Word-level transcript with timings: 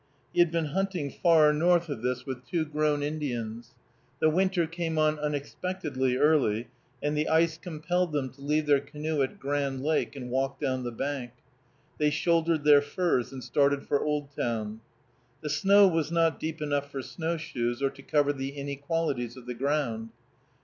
He 0.33 0.39
had 0.39 0.49
been 0.49 0.65
hunting 0.73 1.11
far 1.11 1.53
north 1.53 1.87
of 1.87 2.01
this 2.01 2.25
with 2.25 2.43
two 2.43 2.65
grown 2.65 3.03
Indians. 3.03 3.75
The 4.19 4.31
winter 4.31 4.65
came 4.65 4.97
on 4.97 5.19
unexpectedly 5.19 6.17
early, 6.17 6.69
and 7.03 7.15
the 7.15 7.29
ice 7.29 7.55
compelled 7.59 8.11
them 8.11 8.31
to 8.31 8.41
leave 8.41 8.65
their 8.65 8.79
canoe 8.79 9.21
at 9.21 9.39
Grand 9.39 9.83
Lake, 9.83 10.15
and 10.15 10.31
walk 10.31 10.59
down 10.59 10.81
the 10.83 10.91
bank. 10.91 11.33
They 11.99 12.09
shouldered 12.09 12.63
their 12.63 12.81
furs 12.81 13.31
and 13.31 13.43
started 13.43 13.83
for 13.83 14.03
Oldtown. 14.03 14.79
The 15.41 15.51
snow 15.51 15.87
was 15.87 16.11
not 16.11 16.39
deep 16.39 16.63
enough 16.63 16.91
for 16.91 17.03
snowshoes, 17.03 17.83
or 17.83 17.91
to 17.91 18.01
cover 18.01 18.33
the 18.33 18.53
inequalities 18.57 19.37
of 19.37 19.45
the 19.45 19.53
ground. 19.53 20.09